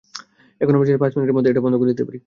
এখন 0.61 0.73
আমরা 0.75 0.87
চাইলে 0.87 1.01
পাঁচ 1.03 1.11
মিনিটের 1.15 1.35
মধ্যে 1.37 1.51
এটা 1.51 1.63
বন্ধ 1.65 1.75
করে 1.79 1.89
দিতে 1.93 2.03
পারি। 2.07 2.19